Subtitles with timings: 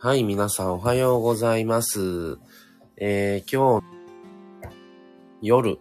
[0.00, 2.38] はい、皆さんおはようございます。
[2.96, 3.86] えー、今日、
[5.42, 5.78] 夜、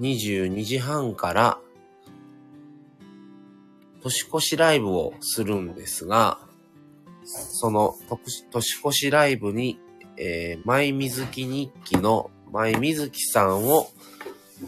[0.00, 1.58] 22時半から、
[4.00, 6.38] 年越しライブをするんですが、
[7.24, 7.94] その
[8.50, 9.78] 年越しライブに、
[10.16, 13.88] えー、舞水木日記の舞水木さんを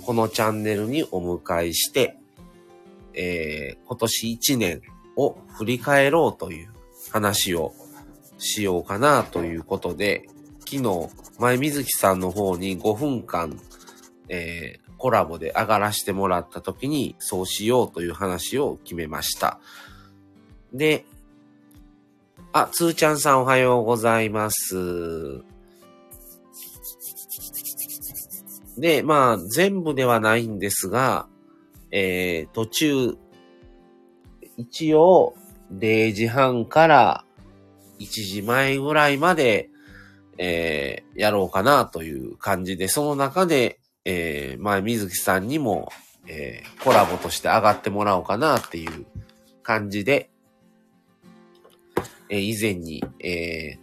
[0.05, 2.17] このチャンネルにお迎えして、
[3.15, 4.83] えー、今年1年
[5.17, 6.69] を振り返ろうという
[7.11, 7.75] 話を
[8.39, 10.29] しようかなということで、
[10.61, 11.09] 昨日、
[11.39, 13.61] 前水木さんの方に5分間、
[14.29, 19.61] えー、コラボで上がらせてもらった時に、そうしようという話を決めました。
[20.73, 21.05] で、
[22.53, 25.43] あ、つーちゃんさんおはようございます。
[28.81, 31.29] で、まあ、全部ではないんですが、
[31.91, 33.17] えー、途中、
[34.57, 35.35] 一応、
[35.73, 37.25] 0時半から
[38.01, 39.71] 1時前ぐらいまで、
[40.39, 45.93] えー、やろうかなという感じで、その中で、えー、前水木さんにも、
[46.27, 49.07] えー、コラボとして上がってもらおうかなっていう
[49.63, 50.31] 感じで、
[52.29, 53.79] えー、以前に、えー、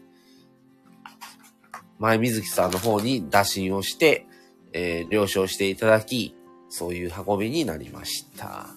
[2.00, 4.27] 前水木さんの方に打診をして、
[4.73, 6.36] えー、了承していただき、
[6.70, 8.68] そういう運びになりました。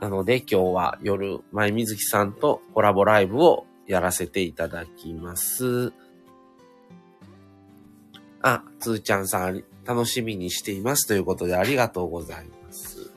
[0.00, 5.92] なので今日は夜、前水木さんとコラボライブをやらせていただきます。
[8.40, 13.10] あ、つーちゃんさん、楽しみにしていますということでありがとうございます。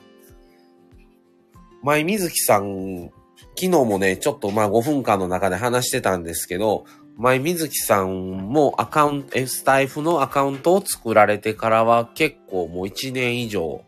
[1.82, 3.10] 前水木さん、
[3.54, 6.84] 昨日もね、ちょっとまあ5分間の中で話してたんですけど、
[7.16, 13.84] 前水木さんもアカウント、スタイフのアカウントを作られてからは結構もう1年以上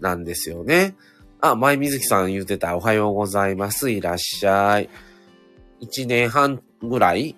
[0.00, 0.94] なんですよね。
[1.40, 3.90] あ、前水木さん言ってたおはようございます。
[3.90, 4.88] いらっしゃい。
[5.82, 7.36] 1年半ぐらい、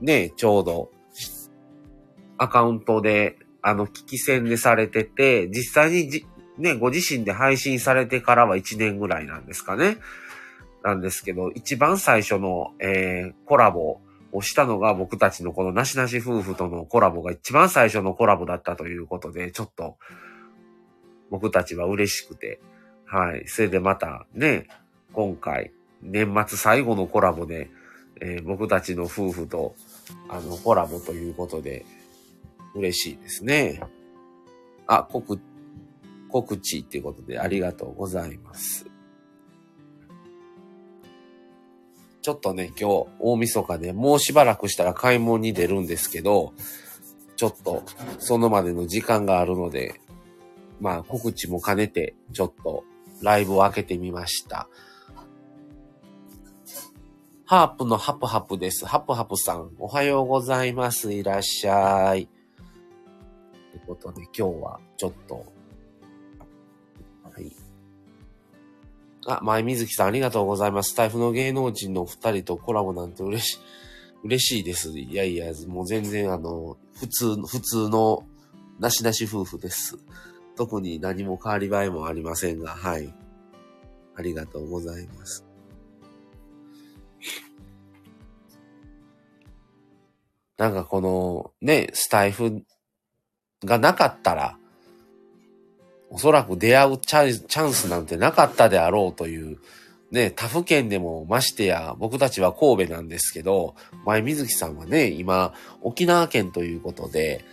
[0.00, 0.90] ね、ちょうど、
[2.38, 6.26] アカウントで、あの、聞き戦でされてて、実際にじ、
[6.56, 9.98] ね、ご自身で配信されてからは1年ぐらいなんですかね。
[10.82, 14.00] なんですけど、一番最初の、えー、コラボ
[14.32, 19.96] をしたのが僕たちのこのなしなし夫婦とのコラボが一番最初のコラボだったということで、ちょっと、
[21.30, 22.60] 僕たちは嬉しくて、
[23.06, 23.46] はい。
[23.46, 24.66] それでまたね、
[25.12, 27.70] 今回、年末最後のコラボで、
[28.20, 29.74] えー、僕たちの夫婦と、
[30.28, 31.84] あの、コラボということで、
[32.74, 33.80] 嬉しいですね。
[34.86, 35.40] あ、告、
[36.28, 38.89] 告知っていうことでありがとうございます。
[42.22, 46.52] ちょっとね、今日、大晦日でもうしばらくしたら買い物に出るんですけど、
[47.36, 47.82] ちょっと、
[48.18, 50.00] そのまでの時間があるので、
[50.80, 52.84] まあ、告知も兼ねて、ちょっと、
[53.22, 54.68] ライブを開けてみました。
[57.46, 58.86] ハープのハプハプです。
[58.86, 61.12] ハプハプさん、おはようございます。
[61.12, 62.28] いらっしゃい。
[63.72, 65.42] ということで、今日はちょっと、は
[67.40, 67.69] い。
[69.26, 70.92] あ、前水木さんありがとうございます。
[70.92, 73.58] スタイフの芸能人の二人とコラボなんて嬉しい、
[74.24, 74.98] 嬉しいです。
[74.98, 78.24] いやいや、もう全然あの、普通、普通の
[78.78, 79.98] なしなし夫婦です。
[80.56, 83.14] 特に何も変わり映えもありませんが、はい。
[84.16, 85.46] ありがとうございます。
[90.58, 92.62] なんかこのね、スタイフ
[93.64, 94.58] がなかったら、
[96.10, 99.58] おそらく出会うチャンスなんてなかったであろうという、
[100.10, 107.44] ね、他府県でもましてや、僕たちは神戸なんですけど、前水木さんはね、今、沖縄県ということで、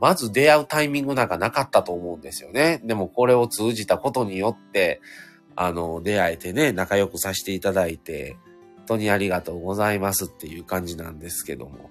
[0.00, 2.80] まず出会うタイミングなんかなかったと思うんですよね。
[2.84, 5.00] でもこれを通じたことによって、
[5.56, 8.36] あの、出会えてね、仲良くさせていただいて、
[8.76, 11.90] 本当にありがとうございますっていう感じなんですけども。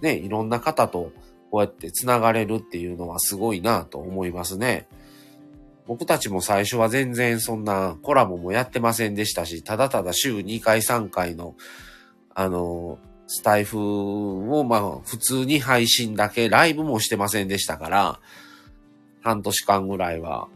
[0.00, 1.12] ね、いろんな方と
[1.50, 4.86] こうやって繋がれるっていうのはすごいなと思いますね。
[5.86, 11.56] 僕たちも最初は全然そんなコラボもやってませんでしたし、ただただ週2回3回の、
[12.32, 18.20] あの、スタイフをまあ普通に配信だけ、ライブもしてませんでしたから、
[19.22, 20.46] 半年間ぐらいは。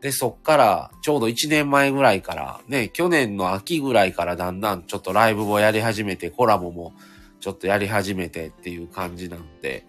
[0.00, 6.94] で、そっからちょうど1年前ぐらいからね、去年の秋ぐらいからだんだんちょっとライブをやり始めてコラボも
[7.40, 9.86] ちょっとやり始めてっていう感じなんで、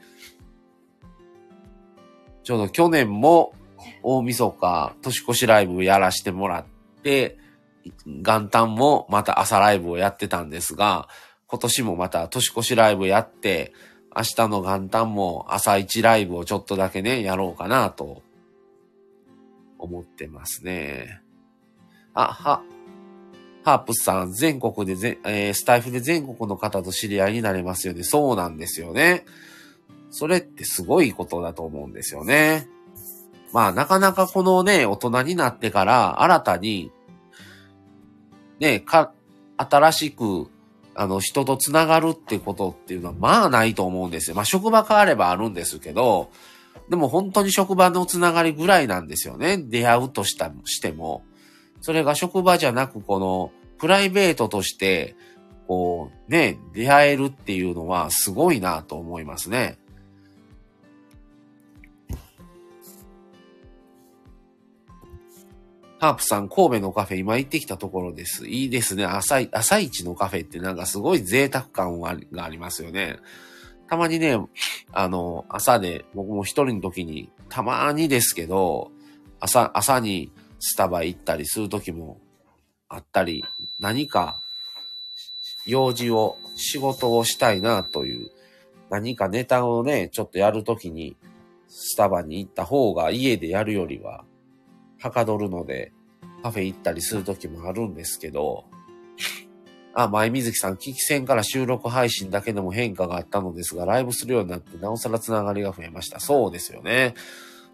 [2.43, 3.53] ちょうど去年も
[4.03, 6.65] 大晦日年越しライブやらしてもらっ
[7.03, 7.37] て、
[8.05, 11.07] 元旦もまた朝ライブをやってたんですが、
[11.47, 13.73] 今年もまた年越しライブやって、
[14.15, 18.21] 明日の元旦も朝一ライブをちょっとだけね、やろうかなと
[19.77, 21.21] 思ってますね。
[22.13, 22.63] あ、は、
[23.63, 28.03] ハープさん、全国でぜ、えー、スタイフで全国の方と知り合いになれますよね。
[28.03, 29.25] そうなんですよね。
[30.09, 32.67] それってすごいことだと思うんですよね。
[33.53, 36.91] まあ、なかなかこのね、大人になってから新たに、
[38.59, 39.13] ね、か、
[39.57, 40.47] 新しく、
[40.95, 44.35] あの、人と繋がるってことっていうのは、まあないと思うんですよ。
[44.35, 46.31] まあ、職場変わればあるんですけど、
[46.89, 49.57] でも本当に職場のつながりぐらいなんですよね。
[49.57, 51.23] 出会うとした、しても。
[51.81, 55.15] それが職場じゃなく、この、プライベートとして、
[55.67, 59.79] こう、ね、出会えるっていうのはすごいなと思いますね。
[65.99, 68.47] ハープさん、神戸のカフェ今行ってきたところです。
[68.47, 69.05] いいですね。
[69.05, 73.17] 朝、朝一のカフェってなんかすごい贅沢感がありますよね。
[73.87, 74.37] たまにね、
[74.91, 78.91] あの、朝で、僕も一人の時に、たまにですけど、
[79.39, 80.31] 朝、朝に
[80.61, 82.21] スタバ行ったりする時も
[82.87, 83.43] あったり、
[83.79, 84.41] 何か
[85.65, 88.29] 用事を、仕事をしたいなという、
[88.89, 91.17] 何かネタをね、ちょっとやるときに、
[91.67, 94.23] スタバに行った方が家でやるよりは、
[94.99, 95.91] はかどるので、
[96.43, 98.65] カフェ行ったりするときもあるんですけど、
[99.93, 106.19] あ、前水木さん、危機戦から収録配信だけでも変化があったのですが、ライブするようになって、なおさらつながりが増えました。
[106.19, 107.13] そうですよね。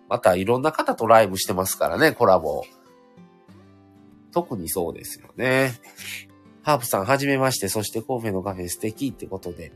[0.09, 2.63] また、いろんな方とライブしてますからね、コラボ。
[4.37, 5.71] 特にそうですよね。
[6.61, 9.71] ハープさん、はじめまして、そして神戸のカフェ素敵ってことで、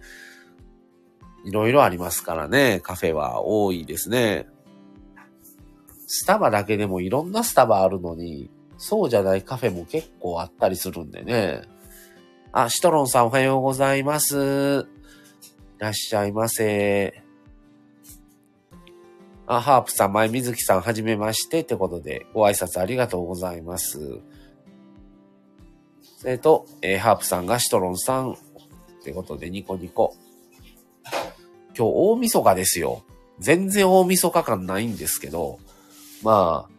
[1.43, 4.47] いろいろありますからね、カフェは多いですね。
[6.05, 11.63] スタバだけでもいろんなスタバあるのに、そうじゃないカフェも結構あったりするんでね。
[12.51, 14.35] あ、シトロンさんおはようございます。
[14.37, 14.85] い
[15.79, 17.23] らっしゃいませ。
[19.47, 24.21] あ、ハープさん、前水木さん、はじめましてってことで、ご挨拶ありがとうございます。
[26.21, 28.35] それと、えー、ハープさんがシトロンさんっ
[29.03, 30.15] てことでニコニコ。
[31.75, 33.03] 今日大晦日ですよ。
[33.39, 35.57] 全然大晦日感ないんですけど、
[36.21, 36.71] まあ、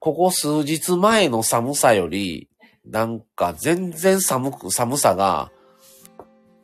[0.00, 2.48] ここ数日前の寒さより、
[2.84, 5.52] なんか全然寒く、寒さが、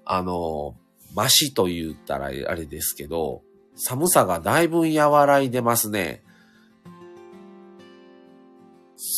[0.05, 0.75] あの、
[1.15, 3.43] マシと言ったらあれですけど、
[3.77, 6.25] 寒さがだいぶ和らいでますね。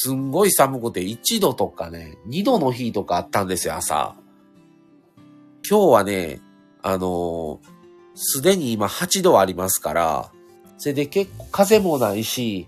[0.04, 4.16] すんごい寒くて1度とかね、2度の日とかあったんですよ、朝。
[5.64, 6.40] 今日はね、
[6.82, 7.60] あの
[8.16, 10.32] すでに今8度ありますから、
[10.76, 12.66] それで結構風もないし、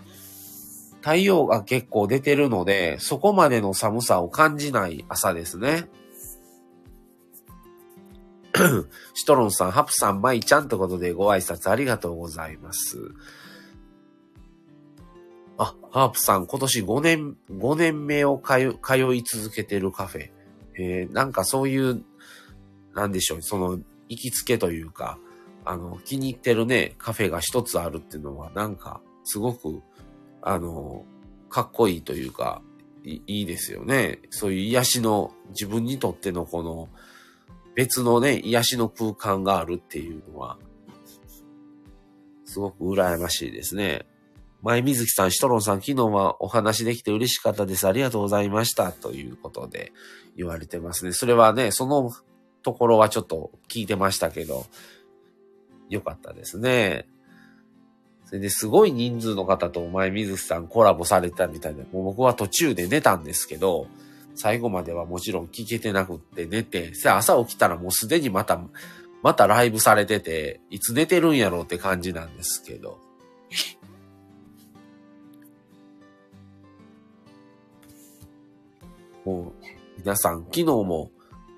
[1.00, 5.88] 太陽が結構出てるので、そこまでの寒さを感じない朝ですね。
[9.14, 12.96] シトロンさん、ハプさん、マイちゃんってことでご挨拶ありがとうございます。
[15.56, 20.30] あ、ハープさん、今年5年、5年目を通通い続けてるカフェ。
[20.76, 22.04] えー、なんかそういう、
[22.94, 23.78] なんでしょう、その、
[24.08, 25.18] 行きつけというか、
[25.64, 29.82] あの、気に入ってるね、カフェが一つあるっていうのは、なんか、すごく、
[30.42, 31.04] あの、
[31.48, 32.60] かっこいいというか、
[33.04, 34.20] いいいですよね。
[34.30, 36.88] そういう癒しの、自分にとってのこの、
[37.74, 40.58] 別のね、癒しの空間があるっていうのは、
[42.44, 44.06] すごく羨ましいですね。
[44.64, 47.86] 前水木さん、シトロンさん、昨日はお話できて嬉しかったです。
[47.86, 48.92] ありがとうございました。
[48.92, 49.92] ということで
[50.38, 51.12] 言われてますね。
[51.12, 52.10] それはね、その
[52.62, 54.64] ところはちょっと聞いてましたけど、
[55.90, 57.06] よかったですね。
[58.24, 63.86] それですごい人数の方とお前水木さんコラボされたみたいで、もう僕は途中で寝たんですけど、
[64.34, 68.58] 最後まではもちろん聞けてなくって寝て、朝起きたらもうすでにまた、
[69.22, 72.98] またライブされてて、いつ寝てるんやろうって感じなんですけど。
[79.24, 79.64] もう、
[79.98, 81.10] 皆さん、昨日も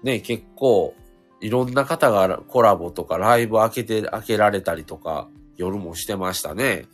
[0.03, 0.95] ね、結構、
[1.41, 6.87] いろんな方がコラボとかライブ開けて、開けられたりとか、夜もしてましたね。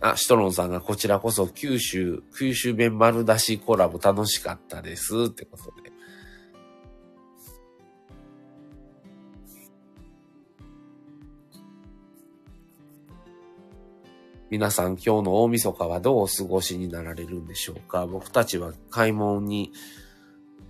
[0.00, 5.92] あ、シトロンさんがこちらこそ九州、九州弁丸出しコラボ楽しかったですってことで。
[14.52, 18.06] 皆さん今日の大晦日はどうお過ごしになられるんでしょうか？
[18.06, 19.72] 僕たちは買い物に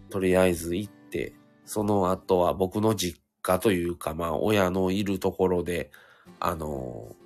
[0.09, 1.35] とりあえず行って、
[1.67, 5.91] その後は僕の実家というか、まあ親のいるところで、
[6.39, 7.17] あの、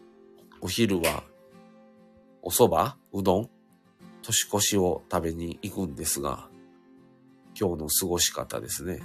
[0.62, 1.25] お昼は
[2.40, 3.50] お蕎麦うどん
[4.22, 6.48] 年越しを食べに行くんですが、
[7.54, 9.02] 今日の過ごし方ですね。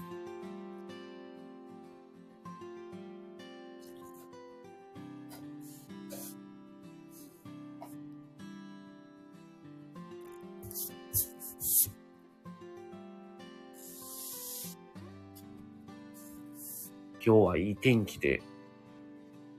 [17.26, 18.42] 今日はいい天気で、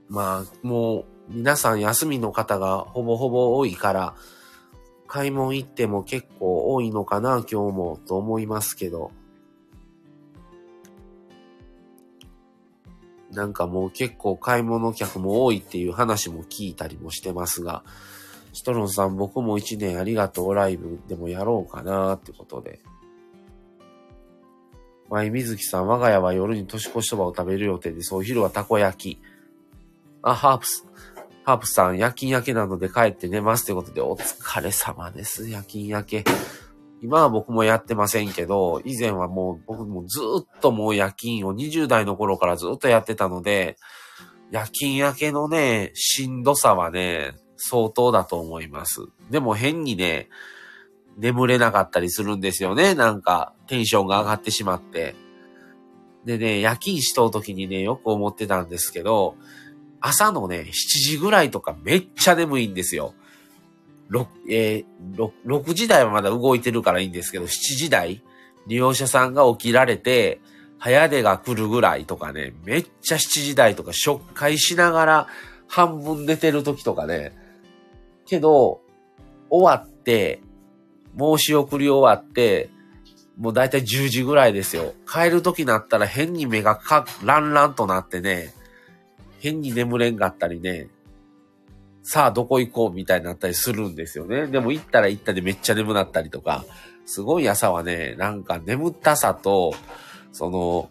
[0.09, 4.15] まあ、もう皆さん休みの方がほぼほぼ多いから、
[5.07, 9.13] 買い物行っても結構多いのかな、今日も、と思いますけど。
[13.31, 17.83] なんかもう結構買い物客も多いっていう話も聞いたりもしてますが、
[18.53, 22.81] シトロンさん僕も一年ありがとうライブでもやろうかなってことで。
[25.13, 29.21] 前水木さん、我が家は夜に年越しそばを食べる予定で、そう昼はたこ焼き。
[30.23, 30.87] あ、ハープス、
[31.45, 35.51] ハープスさん、夜勤明けなので帰って寝ますということで、お疲れ様です。
[35.51, 36.25] 夜勤明け。
[37.03, 43.77] 今は僕もやってませんけど、以前はもう僕もずっともう夜勤を20代の頃からずっとやってたので、
[44.51, 49.09] 夜勤明けのね、しんどさはね、相当だと思います。
[49.31, 50.31] でも変にね、
[51.17, 52.95] 眠れなかったりするんですよね。
[52.95, 55.15] なんか、テンションが上がってしまって。
[56.25, 59.37] でね、夜勤しとう時にね、よく思ってたんですけど、
[60.01, 60.73] 朝のね、7
[61.11, 63.15] 時ぐらいとかめっちゃ眠いんですよ。
[64.11, 68.23] 6、えー、6, 6時台はまだ動いてるからいいんですけど、7時台、
[68.67, 70.41] 利用者さんが起きられて、
[70.79, 75.27] 早出が来るぐらいとかね、めっちゃ7時台とか、食会しながら
[75.69, 77.33] 半分寝てる時とかね。
[78.27, 78.81] けど、
[79.49, 80.43] 終わって、
[81.19, 82.71] 申し送り終わって、
[83.39, 84.95] もうだいたい10時ぐらいですよ。
[85.11, 88.53] 帰る時になったら変に目がか、ランランとなってね、
[89.41, 90.89] 変に眠れんかったりね、
[92.03, 94.47] さあどこ行こうみたいになったりするんですよね。
[94.47, 96.65] でも行ったら行ったでめっちゃ眠なったりとか、
[97.07, 99.75] すごい朝はね、なんか眠ったさと、
[100.33, 100.91] その、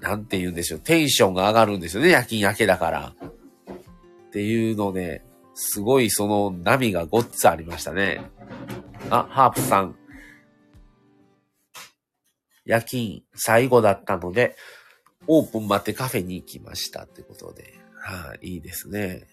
[0.00, 3.12] なんて言うんでしょう、テンションが上がるんですよね、夜勤明けだから。
[4.28, 5.22] っていうので、
[5.62, 8.22] すごいその波がごっつありましたね。
[9.10, 9.94] あ、ハープさん。
[12.64, 14.56] 夜勤最後だったので、
[15.26, 17.74] オープン待ってカフェに行きましたってことで。
[17.94, 19.26] はい、いいですね。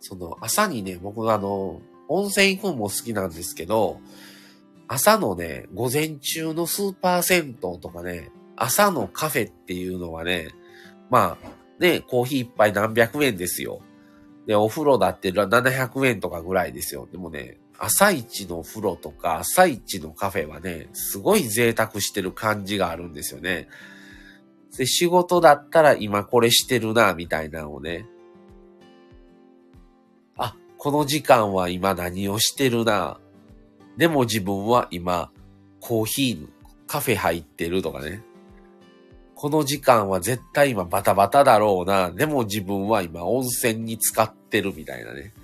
[0.00, 4.00] その朝にね、僕あの、温泉行くのも好きなんですけど、
[4.88, 10.48] 朝のね、午前中のスーパー銭湯とかね、朝のカフェっていうのはね、
[11.10, 11.48] まあ、
[11.80, 13.80] ね、コーヒー一杯何百円ですよ。
[14.46, 17.08] で、お風呂だって700円とかぐらいですよ。
[17.10, 23.68] でもね、朝一のお風呂とか朝一のカフェはね、すごい贅沢してる感じがあるんですよね。
[24.76, 28.06] で、仕事だったら今これしてるな、みたいなのをね。
[30.36, 33.18] あ、この時間は今何をしてるな。
[33.96, 35.30] でも自分は今、
[35.80, 36.48] コーヒー、
[36.86, 38.22] カフェ入ってるとかね。
[39.34, 42.10] この時間は絶対今バタバタだろうな。
[42.10, 45.34] でも自分は今温泉に使ってるみたいなね。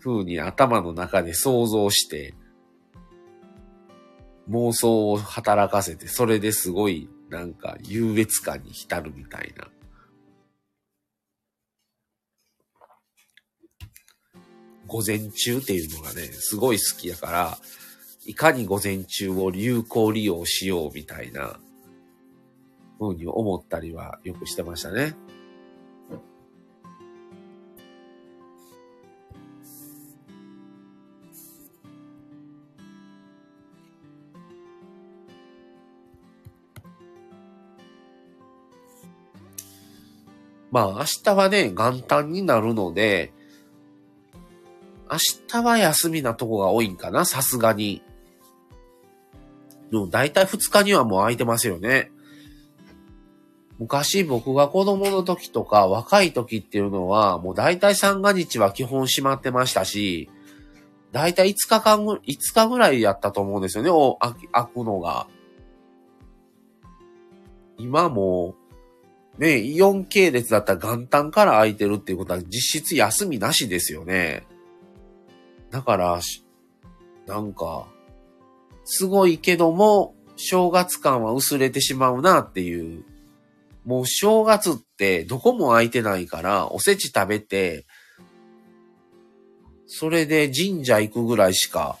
[0.00, 2.34] 風に頭の中で想像して、
[4.50, 9.68] 妄想を働かせて、それですごいなんか優越感に浸るみたいな。
[14.86, 17.58] 午前中っていうのがね、すごい好きやから、
[18.26, 21.58] いかに午前中を有効利用しようみたいな、
[22.98, 25.14] ふうに思ったりはよくしてましたね。
[40.70, 43.32] まあ明日はね、元旦になるので、
[45.10, 45.18] 明
[45.48, 48.02] 日は休みなとこが多いんかな、さすがに。
[49.90, 52.10] でも大体2日にはもう空いてますよね。
[53.78, 60.30] 昔僕が子供の時とか若い時っていうのは、もう大体三が日は基本閉まってましたし、
[61.12, 62.20] 大体5日間ぐ、5
[62.54, 64.34] 日ぐらいやったと思うんですよね、お開
[64.66, 65.26] くのが。
[67.78, 68.54] 今も
[69.38, 74.46] ね、イオン系列だったら元旦から空いてるっていうことは実質休みなしですよね。
[75.74, 76.20] だから、
[77.26, 77.88] なんか、
[78.84, 83.02] すごいけども、正月感は薄れてしまうなっていう。
[83.84, 87.86] もう正月ってどこも空いてないから、おせち食べて、
[89.88, 91.98] それで神社行くぐらいしか。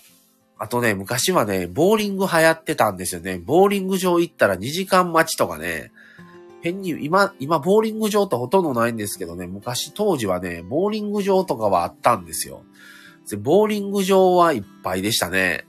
[0.56, 3.38] あとね、昔はね、ボーリング流行ってたんですよね。
[3.38, 5.90] ボーリング場行ったら2時間待ちとかね。
[6.62, 12.62] 変に、今、今、ボーリング場ってほとんどないんですけどね、昔、当時はね、ボーリング場とかはあったんですよ。
[13.36, 15.66] ボーリング場はいっぱいでしたね。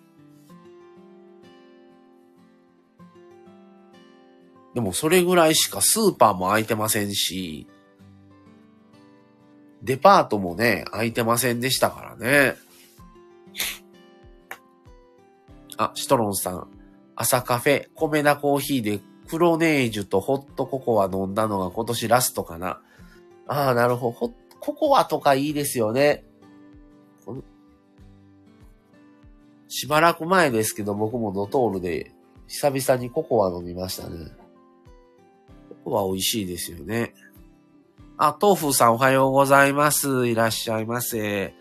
[4.74, 7.66] でもそれぐらいしかスーパーも開いてませんし、
[9.82, 12.56] デパートもね、開いてませんでしたからね。
[15.78, 16.68] あ、シトロンさん。
[17.16, 22.82] 朝カフェ、米田コーヒーでクロネージュとホットココア飲んだのが今年ラストかな。
[23.48, 24.34] ああ、なるほど。
[24.60, 26.26] ココアとかいいですよね。
[29.68, 32.12] しばらく前ですけど、僕もドトールで
[32.48, 34.32] 久々にココア飲みましたね。
[35.84, 37.14] ココア美味しいですよね。
[38.18, 40.28] あ、豆腐さんおはようございます。
[40.28, 41.54] いらっしゃいませ。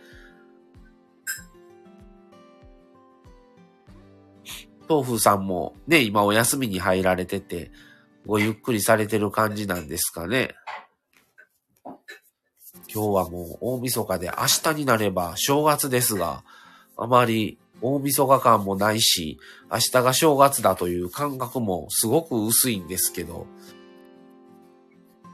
[4.88, 7.72] 豆腐さんもね、今お休みに入られてて、
[8.26, 10.54] ごゆっくりされてる感じなんですかね。
[12.94, 16.44] 今日はもう大晦日で明日になれば正月ですが、
[16.96, 23.48] あまり大晦日感もないし、明日が正月だという感覚もすごく薄いんですけど、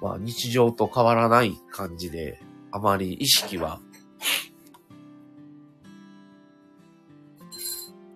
[0.00, 2.40] まあ日常と変わらない感じで、
[2.72, 3.78] あまり意識は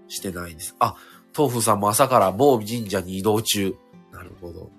[0.09, 0.75] してないです。
[0.79, 0.97] あ、
[1.37, 3.77] 豆腐さんも朝から某神社に移動中。
[4.11, 4.71] なるほど。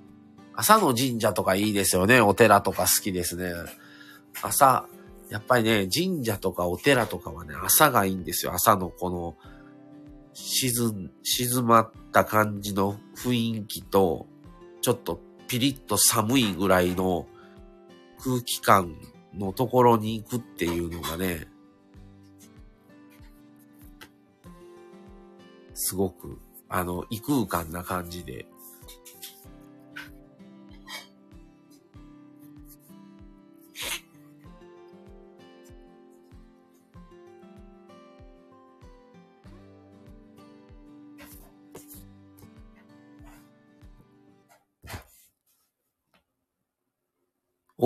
[0.56, 2.20] 朝の神社とかいいですよね。
[2.20, 3.54] お寺とか好きですね。
[4.42, 4.88] 朝、
[5.30, 8.54] やっぱりね、神社とかお寺とかはね、朝がいいんですよ。
[8.54, 9.36] 朝のこの、
[10.34, 14.28] 静、静まった感じの雰囲気と、
[14.82, 17.28] ちょっとピリッと寒いぐらいの
[18.24, 18.96] 空気感
[19.34, 21.48] のところに行くっていうのがね、
[25.74, 26.40] すごく
[26.70, 28.46] あの、異空間な感じで。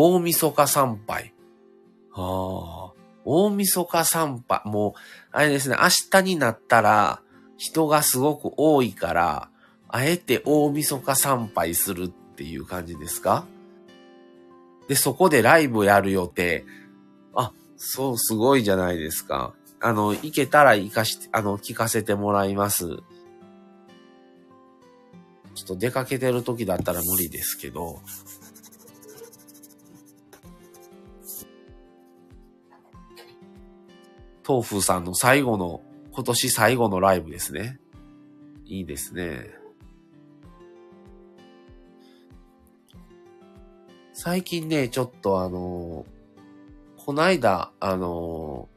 [0.01, 1.33] 大晦日参拝。
[2.13, 2.93] ああ、
[3.25, 4.61] 大晦日参拝。
[4.63, 4.99] もう、
[5.33, 7.21] あれですね、明日になったら、
[7.57, 9.49] 人がすごく多いから、
[9.89, 13.45] あえて大晦日参拝するっていう感じですか？
[14.87, 16.63] で、そこでライブやる予定。
[17.35, 19.53] あ、そう、すごいじゃないですか。
[19.81, 22.85] あの、行けたら行かして、あの、聞かせてもらいます。
[25.55, 27.99] ちょっと出かけてる時だったら無理ですけど。
[34.49, 37.79] 豆腐さんの最後の今年最後のライブですね。
[38.65, 39.51] いいですね。
[44.11, 46.03] 最近ね、ちょっとあの
[46.97, 48.67] こないだ、あの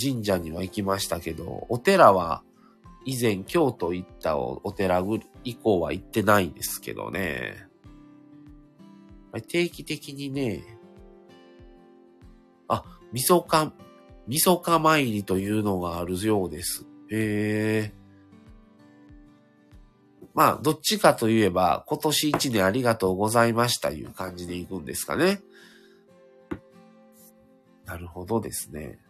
[0.00, 2.42] 神社には行きましたけど、お寺は
[3.04, 5.04] 以前京都行ったお寺
[5.44, 7.66] 以降は行ってないんですけどね。
[9.48, 10.64] 定期的にね、
[12.68, 13.74] あ、みそか、
[14.30, 16.86] みそか参りというのがあるようです。
[17.10, 17.92] へえ。
[20.34, 25.42] まあ、どっちかといえば、今年一年ありがとうございましたという感じでいくんですかね。
[27.86, 29.00] なるほどですね。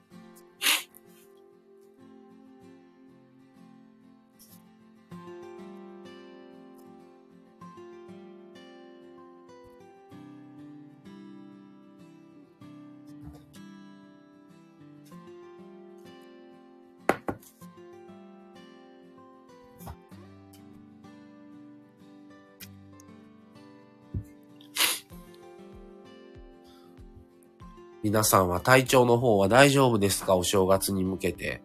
[28.02, 30.36] 皆さんは体調の方は大丈夫ですか？
[30.36, 31.62] お正月に向けて。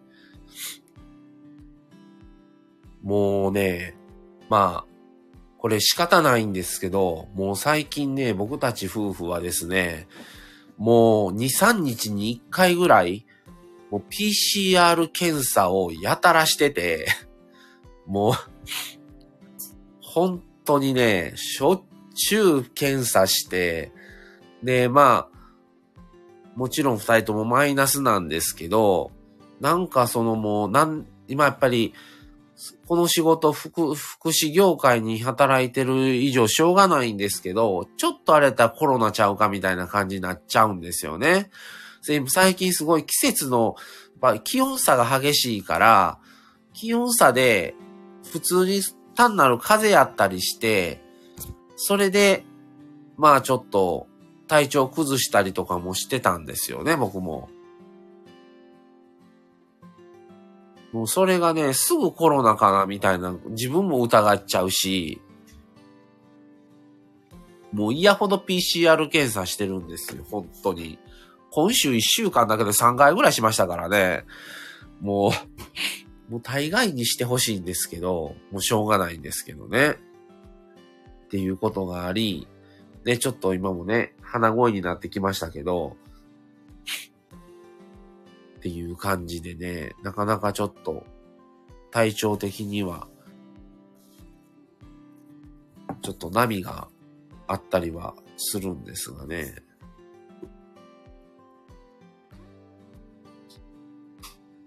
[3.02, 3.96] もうね、
[4.48, 4.86] まあ、
[5.58, 10.08] これ仕方ないんですけど、もう最近ね、僕たち夫婦はですね、
[10.76, 13.26] もう2、3日に1回ぐらい、
[13.90, 17.06] もう PCR 検査をやたらしてて、
[18.06, 18.34] もう、
[20.00, 21.82] 本当にね、しょっ
[22.14, 23.92] ちゅう検査して、
[24.62, 25.35] で、まあ、
[26.56, 29.12] もちろん二人ともマイナスなんですけど、
[29.60, 31.94] なんかそのもう、なん、今やっぱり、
[32.86, 41.50] この仕事、福、福祉業界に働いてる以上しょうがないんですけど、ちょっとあれたらコロナちゃうかみたいな感じになっちゃうんですよね。
[42.28, 43.76] 最近すごい季節の、
[44.44, 46.18] 気温差が激しいから、
[46.72, 47.74] 気温差で
[48.32, 48.80] 普通に
[49.14, 51.02] 単なる風やったりして、
[51.76, 52.44] それで、
[53.18, 54.06] まあちょっと
[54.48, 57.48] 体調崩したりとかもしてたんですよね、僕も。
[60.92, 65.20] もうそれがね、すぐコロナかなみたいな、自分も疑っちゃうし、
[67.72, 70.98] もう嫌ほど PCR 検査してるんですよ、本当に。
[71.50, 74.24] 今週1週間だけで3回ぐらいしましたからね。
[75.00, 75.32] も
[76.28, 79.90] う、もう大概にしてほしいんですけど、もうしょうがないんですけどね。
[79.90, 82.46] っていうことがあり、
[83.06, 85.96] で、ちょっと今もね、鼻声になってきましたけど、
[88.56, 91.06] っていう感じでね、なかなかちょっと
[91.92, 93.06] 体調的には、
[96.02, 96.88] ちょっと波が
[97.46, 99.54] あったりはするんですがね。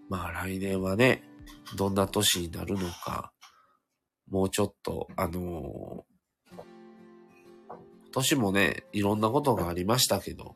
[0.07, 1.23] まあ来年はね、
[1.75, 3.33] どんな年になるのか、
[4.29, 6.05] もうちょっと、あの、
[8.11, 10.55] 年もね、いろんなことがありましたけど、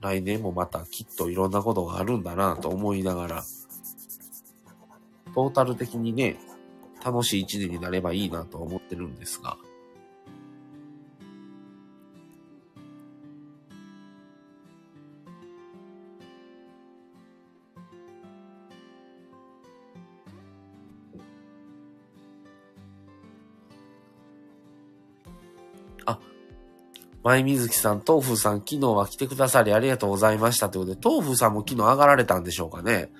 [0.00, 3.44] 来年もまたきっといろんなことがあるんだなと思いながら、
[5.34, 6.36] トータル的にね、
[7.04, 9.56] 楽しい一年になればいいなと思ってるんですが、
[27.24, 33.10] 前水木さん、豆腐さん、昨日は来てくださりありがとうございましたということで、豆腐さんも昨日上がられたんでしょうかね。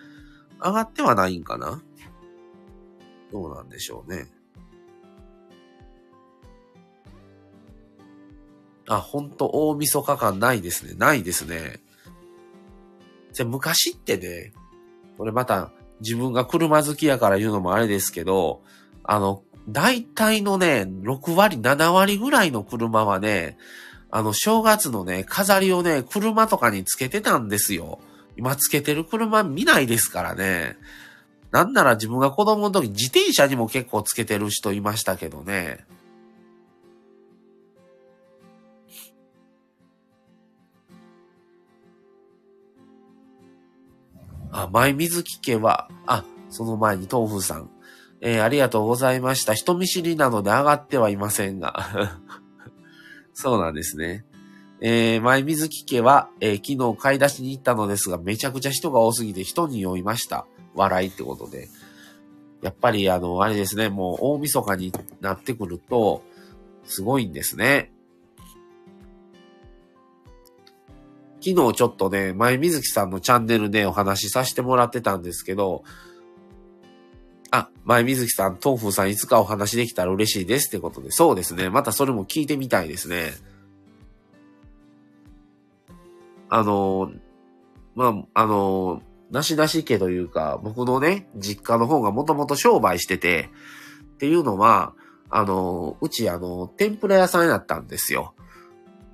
[0.63, 1.83] 上がってはないんかな？
[3.33, 4.27] どうなんでしょうね。
[8.87, 10.93] あ、ほんと大晦日感ないですね。
[10.99, 11.81] ないですね。
[13.33, 14.53] じゃ昔ってね、
[15.17, 18.63] これまた自分が車好きやから言うのもあれですけど、
[19.03, 23.57] あの、大体のね、6割、7割ぐらいの車はね、
[24.17, 27.99] あの、正月のね、飾りをね、車とかにつけてたんですよ。
[28.37, 30.77] 今つけてる車見ないですからね。
[31.51, 35.85] なんなら自分が子供の時自転車にも結構つけてる人いましたけどね。
[44.53, 47.69] あ、前水木家は、あ、その前に豆腐さん。
[48.21, 49.55] えー、ありがとうございました。
[49.55, 52.21] 人見知りなので上がってはいませんが。
[53.35, 54.25] そうなんですね。
[54.81, 60.47] えー、前水木家は、えー、昨日買い出しに行ったのですが、めちゃくちゃ人が多すぎて人に酔いました。
[60.75, 61.69] 笑いってことで。
[62.63, 66.23] やっぱりあの、あれですね、もう大晦日になってくると、
[66.87, 67.93] すごいんですね。
[71.41, 75.85] 昨日ちょっとね、前水木さんのチャンネルでお話しさせてもらってたんですけど、
[77.85, 81.69] 前水木さん、東風さんいつかお話できたら嬉しいですってことで、そうですね。
[81.69, 83.33] またそれも聞いてみたいですね。
[86.49, 87.13] あの、
[87.95, 93.51] まあ、あの、なしなし家というか、僕のね、実家の方がもともと商売してて、
[94.15, 94.95] っていうのは、
[95.29, 98.35] あの、うちあの、天ぷら屋さんやったんですよ。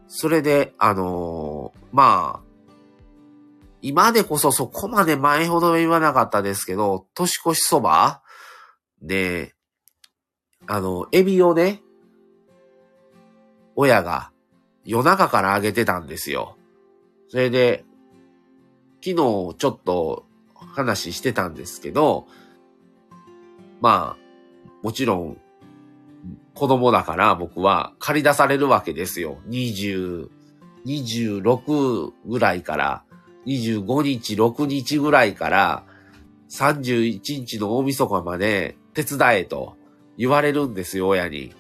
[0.06, 2.50] それで、あの、まあ、
[3.83, 8.22] 今でこそそこまで前ほど言わなかったですけど、年越しそば
[9.02, 9.54] で、
[10.66, 11.82] あの、エビをね、
[13.76, 14.30] 親が
[14.84, 16.56] 夜中からあげてたんですよ。
[17.28, 17.84] それで、
[19.02, 22.26] 昨日ちょっと話してたんですけど、
[23.80, 25.40] まあ、もちろん、
[26.54, 29.38] 子供だから僕は借り出されるわけですよ。
[29.48, 30.28] 20、
[30.84, 33.04] 26ぐらいから、
[33.46, 35.84] 25日、6日ぐらいから、
[36.50, 39.76] 31日の大晦日まで手伝えと
[40.16, 41.55] 言われるんですよ、親に。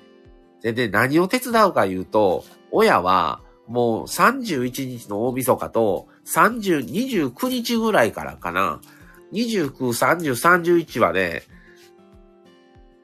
[0.62, 8.80] で、で、何を手伝うか言うと、親はもう31日の大晦日と30、29日ぐらいからかな。
[9.32, 11.42] 29、30、31はね、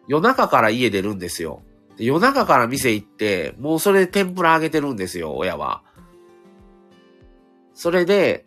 [0.09, 1.62] 夜中から家出るんですよ。
[1.99, 5.83] 夜中から店行って、もうそれで天ぷら揚げてるんですよ、親は。
[7.75, 8.45] それで、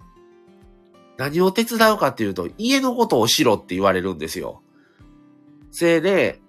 [1.17, 4.61] 何を手伝うかっていうと、家のことをしろって言われるんですよ。
[5.71, 6.39] せいで、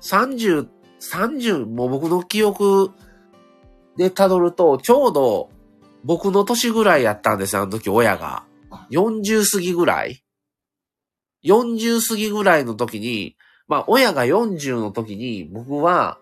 [0.00, 0.68] 30、
[1.00, 2.92] 30、もう僕の記憶
[3.96, 5.50] で辿ると、ちょうど
[6.04, 8.44] 僕の年ぐらいやったんですよ、あの時親が。
[8.90, 10.22] 40過ぎぐらい
[11.44, 16.18] ?40 過ぎぐらいの時に、まあ親が40の時に僕は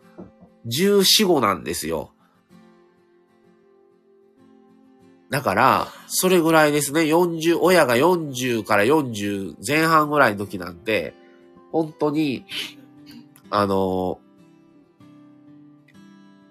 [0.67, 2.13] 14、5なんですよ。
[5.31, 7.01] だから、それぐらいですね。
[7.03, 11.15] 40、親が40から40前半ぐらいの時なんで、
[11.77, 12.47] 本当に、
[13.51, 14.19] あの、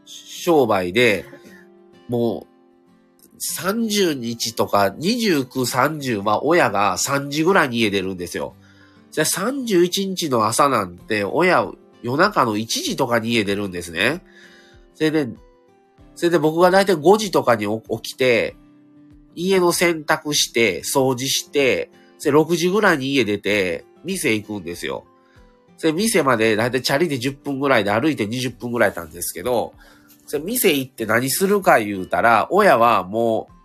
[0.06, 1.26] 商売で、
[2.08, 2.46] も
[3.34, 8.54] う、30日とか29、30は親が3時ぐらいに家出るんですよ。
[9.10, 11.68] じゃ31日の朝なんて親
[12.04, 14.24] 夜中の1時とかに家出るんですね。
[14.94, 15.30] それで、
[16.16, 17.66] それで僕がだいたい5時とかに
[18.02, 18.56] 起きて、
[19.34, 25.06] 家の洗濯して、掃除して、それ6時ぐらいに家出て、店行くんですよ。
[25.78, 29.74] それ店までだいたいチャリで10分ぐらいで歩いて20分ぐらいなんですけど、
[30.26, 33.56] それ店行って何するか言うたら、親はもう、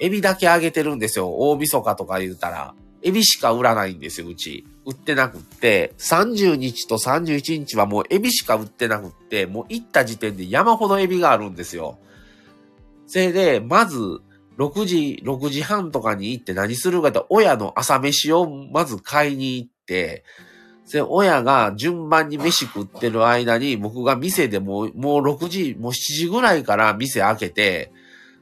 [0.00, 1.36] エビだけあげてるんですよ。
[1.38, 2.74] 大晦日とか言うたら。
[3.02, 4.66] エビしか売らないんですよ、うち。
[4.84, 11.98] 売ってなくって、30日と31日はもうエビしか売ってなくって、もう行った時点で山ほどエビがあるんですよ。
[13.06, 13.98] それで、まず、
[14.58, 20.24] 6時、6時半とかに行って何するかって親の朝飯をまず買いに行って、
[20.92, 27.92] で、親が順番に飯食ってる間に僕が店でもう、もう6時、もう7時ぐらいから店開けて、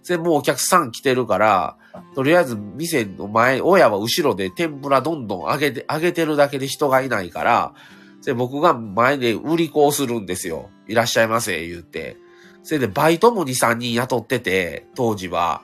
[0.07, 1.77] で、もうお客さん来てるから、
[2.15, 7.75] とりあえず店の前、親は後ろで天ぷらどんどん揚げて、揚げてるだけで人がいないから、
[8.25, 10.71] で、僕が前で売り子をするんですよ。
[10.87, 12.17] いらっしゃいませ、言って。
[12.63, 15.63] それでバイトも2、3人雇ってて、当時は。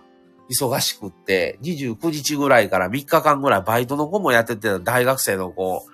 [0.51, 5.87] 忙しくって、29日ぐらいから3日間ぐらいバイトの子もやってて、大学生の子。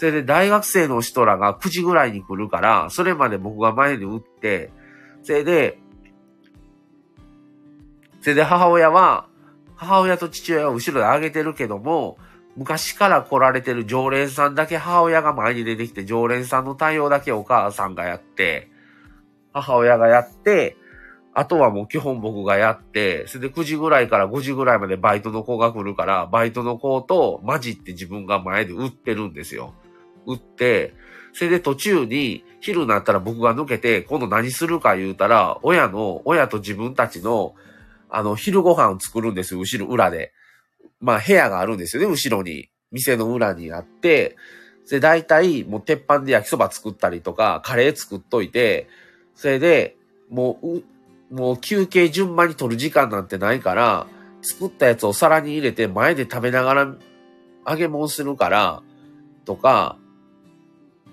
[0.00, 4.70] それで大学生の人らが9時ぐらいに来るから、それまで僕が前に打って、
[5.22, 5.78] それで、
[8.22, 9.28] それで母親は、
[9.76, 12.16] 母親と父親は後ろで上げてるけども、
[12.56, 18.70] 昔から来られてる常連さんだけ母親が前に出てきて、常連さんの対応だけお母さんがやって、
[19.52, 20.78] 母親がやって、
[21.34, 29.74] あとはもう基本僕がやって、それで9時ぐらいから5時ぐらいまでバイトの子が来るから、バイトの子と混じって自分が前で売ってるんですよ。
[30.26, 30.94] 売って、
[31.32, 37.54] それで途中に昼になったら僕が抜けて、今度何するか言うたら、親の、親と自分たちの
[38.10, 40.32] あの、昼ご飯を作るんですよ、後ろ、裏で。
[41.00, 42.68] まあ、部屋があるんですよね、後ろに。
[42.90, 44.36] 店の裏にあって、
[44.90, 48.88] で、大体、もう鉄板で焼きそば作ったりとか、カレー作っといて、
[49.36, 49.96] それで、
[50.28, 50.82] もう、
[51.34, 54.08] もう休憩順番に取る時間なんてないから、
[54.42, 56.96] 作ったやつを皿に入れて前で食べながら
[57.68, 58.82] 揚げ物するから、
[59.44, 59.96] とか、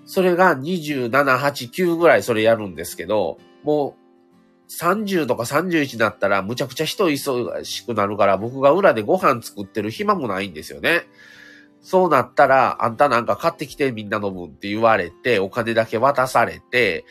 [0.08, 3.94] それが27、8、9ぐらいそれやるんですけど、も
[4.66, 11.02] う30とか31になったらむちゃくちゃ人忙しくなるから僕が裏でご飯作ってる暇もないんですよね。
[11.82, 17.04] そうなったら、あんたなんか買ってきてみんなの分って言われて、お金だけ渡されて、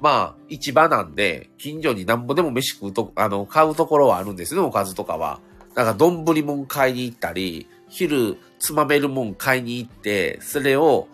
[0.00, 5.40] まあ、市場なんで、近所になんぼでも飯食うと、あの、買うところはあるんですね、おかずとかは。
[5.74, 11.08] なんか、丼もん買いに行ったり、昼、つまめるもん買いに行って、それを、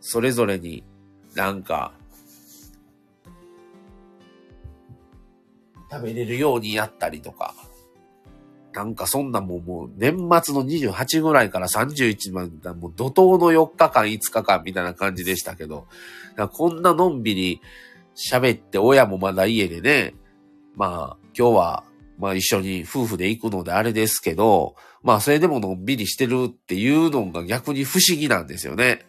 [0.00, 0.82] それぞれに
[1.34, 1.92] なんか、
[5.90, 7.54] 食べれるようにやったりとか。
[8.72, 15.88] なんかそんなもんもう年末の28ぐらいから31までもう怒涛の4日間5日間みたいな感じでしたけど、
[16.52, 17.60] こんなのんびり
[18.14, 20.14] 喋って親もまだ家でね、
[20.76, 21.84] まあ今日は
[22.16, 29.04] まあ一緒に夫婦で行くのであれですけど、まあそれでものんびりしてるっていうのが逆に不思議なんですよね。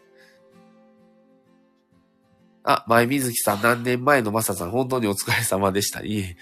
[2.63, 6.03] あ、前水木さん何年前のマサさん本当にお疲れ様でした。
[6.03, 6.37] いえ。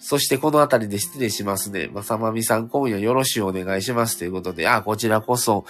[0.00, 1.88] そしてこのあたりで失礼しますね。
[1.92, 5.64] まさまみさん今夜よろしくお願いしますということで、あ、こちらこそ、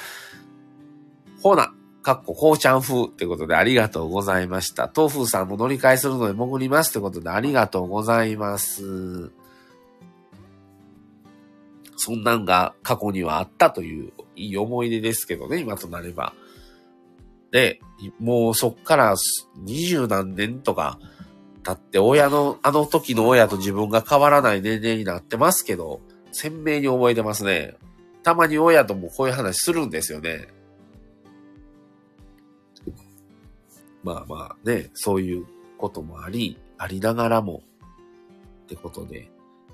[1.42, 4.90] ほな、かっここうちゃん風ってことでありがとうございました。
[4.94, 9.30] 豆腐さんも乗り換えするので潜りますってことでありがとうございます。
[11.96, 16.32] そんなんが過去にはあったといういい思い出ですけどね、今となれば。
[17.52, 17.80] で、
[18.18, 19.14] もうそっから
[19.56, 20.98] 二十何年とか
[21.62, 26.00] だって親の、あの時の親と自分が変わらない年齢になってますけど、
[26.32, 27.76] 鮮明に覚えてますね。
[28.22, 30.48] たまに親ともこういう話するんですよね。
[34.02, 35.46] まあまあね、そういう
[35.78, 37.62] こともあり、ありながらも、
[38.64, 39.30] ってことで。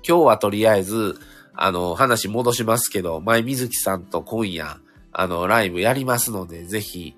[0.07, 1.15] 今日はとりあえず、
[1.53, 4.79] あの、話戻しますけど、前水木さんと今夜、
[5.11, 7.15] あの、ライブやりますので、ぜひ、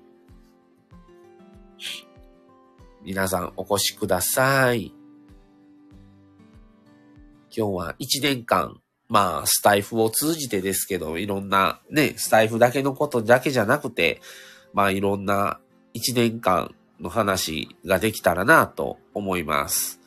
[3.04, 4.94] 皆さんお越しください。
[7.54, 14.20] 今日は1年間、まあ、スタイフを通じてですけど、いろんなね、スタイフだけのことだけじゃなくて、
[14.72, 15.58] まあ、いろんな
[15.94, 20.00] 1年間の話ができたらなと思います。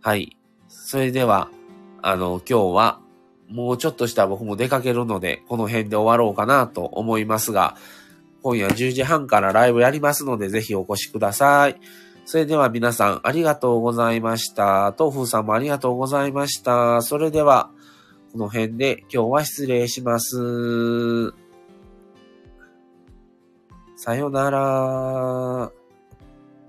[0.00, 0.36] はい。
[0.68, 1.50] それでは、
[2.00, 3.00] あの、今日は、
[3.48, 7.76] もうちょっとした僕も出かけるので、この辺で終わろうかなと思いますが、
[8.42, 11.80] 今夜10時半からライブやりますので、ぜひお越しください。
[12.24, 14.94] それでは皆さんありがとうございました。
[14.98, 17.00] 豆腐さんもありがとうございました。
[17.02, 17.70] それでは、
[18.32, 21.32] この辺で今日は失礼します。
[23.96, 25.77] さよなら。